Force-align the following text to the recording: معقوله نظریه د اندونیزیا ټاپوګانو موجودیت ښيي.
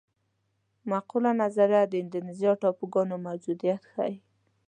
معقوله 0.89 1.31
نظریه 1.41 1.81
د 1.87 1.93
اندونیزیا 2.01 2.51
ټاپوګانو 2.61 3.15
موجودیت 3.27 3.81
ښيي. 3.91 4.15